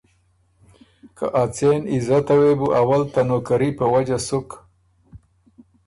که 1.17 1.25
اڅېن 1.41 1.81
عزته 1.93 2.35
وې 2.41 2.53
بو 2.59 2.67
اول 2.81 3.01
ته 3.13 3.21
نوکري 3.29 3.69
په 3.79 3.85
وجه 3.93 4.17
سُک۔ 4.27 4.49